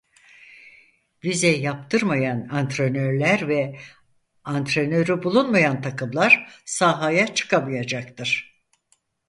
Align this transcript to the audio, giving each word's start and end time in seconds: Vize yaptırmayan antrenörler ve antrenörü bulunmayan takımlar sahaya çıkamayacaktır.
Vize 1.23 1.47
yaptırmayan 1.47 2.47
antrenörler 2.51 3.47
ve 3.47 3.79
antrenörü 4.43 5.23
bulunmayan 5.23 5.81
takımlar 5.81 6.61
sahaya 6.65 7.33
çıkamayacaktır. 7.33 8.61